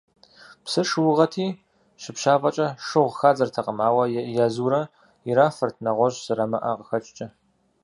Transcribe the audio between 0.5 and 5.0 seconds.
Псыр шыугъэти, щыпщафӏэкӏэ шыгъу хадзэртэкъым, ауэ язурэ